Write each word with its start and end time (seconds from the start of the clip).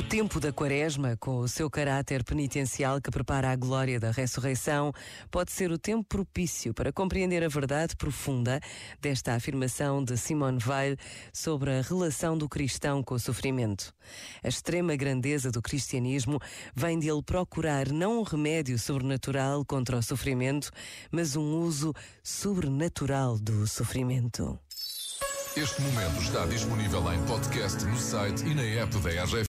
O 0.00 0.02
tempo 0.02 0.40
da 0.40 0.50
Quaresma, 0.50 1.14
com 1.20 1.40
o 1.40 1.46
seu 1.46 1.68
caráter 1.68 2.24
penitencial 2.24 3.02
que 3.02 3.10
prepara 3.10 3.52
a 3.52 3.54
glória 3.54 4.00
da 4.00 4.10
ressurreição, 4.10 4.94
pode 5.30 5.52
ser 5.52 5.70
o 5.70 5.76
tempo 5.76 6.02
propício 6.02 6.72
para 6.72 6.90
compreender 6.90 7.44
a 7.44 7.48
verdade 7.48 7.94
profunda 7.94 8.58
desta 8.98 9.34
afirmação 9.34 10.02
de 10.02 10.16
Simone 10.16 10.58
Weil 10.64 10.96
sobre 11.34 11.70
a 11.70 11.82
relação 11.82 12.36
do 12.36 12.48
cristão 12.48 13.02
com 13.02 13.14
o 13.14 13.20
sofrimento. 13.20 13.92
A 14.42 14.48
extrema 14.48 14.96
grandeza 14.96 15.50
do 15.50 15.60
cristianismo 15.60 16.40
vem 16.74 16.98
de 16.98 17.10
ele 17.10 17.22
procurar 17.22 17.92
não 17.92 18.20
um 18.20 18.22
remédio 18.22 18.78
sobrenatural 18.78 19.66
contra 19.66 19.98
o 19.98 20.02
sofrimento, 20.02 20.70
mas 21.10 21.36
um 21.36 21.58
uso 21.58 21.92
sobrenatural 22.24 23.38
do 23.38 23.66
sofrimento. 23.66 24.58
Este 25.56 25.82
momento 25.82 26.22
está 26.22 26.46
disponível 26.46 27.12
em 27.12 27.20
podcast 27.24 27.84
no 27.84 27.96
site 27.96 28.46
e 28.46 28.54
na 28.54 28.62
app 28.62 28.96
da 28.98 29.10
RGF. 29.10 29.36